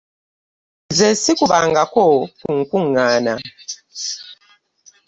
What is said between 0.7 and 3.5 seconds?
Nze sikubangako ku nkungaana